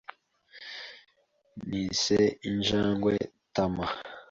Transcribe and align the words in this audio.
Nise 1.69 2.19
injangwe 2.49 3.13
Tama. 3.55 3.85